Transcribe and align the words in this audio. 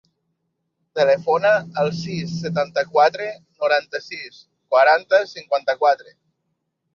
Telefona 0.99 1.51
al 1.81 1.91
sis, 1.97 2.33
setanta-quatre, 2.45 3.27
noranta-sis, 3.65 4.41
quaranta, 4.73 5.21
cinquanta-quatre. 5.35 6.17